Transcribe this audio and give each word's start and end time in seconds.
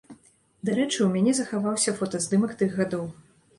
Дарэчы, 0.69 0.97
у 1.09 1.09
мяне 1.17 1.35
захаваўся 1.41 1.95
фотаздымак 2.01 2.59
тых 2.63 2.77
гадоў. 2.83 3.09